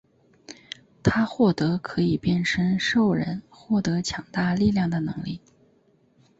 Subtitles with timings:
[1.03, 5.39] 他获得可以变身兽人获得强大力量的能力。